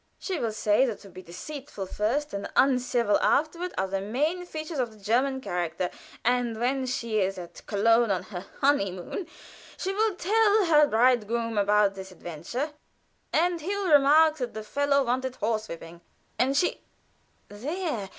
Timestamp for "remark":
13.91-14.37